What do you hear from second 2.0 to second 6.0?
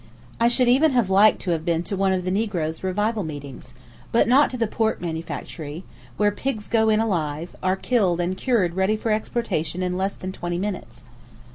of the Niggers' revival meetings; but not to the pork manufactory,